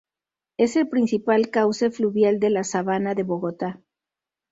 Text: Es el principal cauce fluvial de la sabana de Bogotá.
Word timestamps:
Es 0.57 0.77
el 0.77 0.89
principal 0.89 1.51
cauce 1.51 1.91
fluvial 1.91 2.39
de 2.39 2.49
la 2.49 2.63
sabana 2.63 3.13
de 3.13 3.21
Bogotá. 3.21 3.81